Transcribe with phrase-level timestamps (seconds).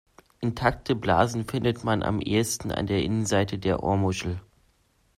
[0.39, 4.41] Intakte Blasen findet man am ehesten an der Innenseite der Ohrmuschel.